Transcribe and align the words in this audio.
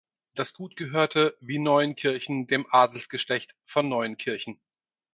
Das 0.33 0.55
Gut 0.55 0.77
gehörte, 0.77 1.37
wie 1.41 1.59
Neuenkirchen, 1.59 2.47
dem 2.47 2.65
Adelsgeschlecht 2.71 3.53
von 3.65 3.87
Neuenkirchen. 3.87 4.59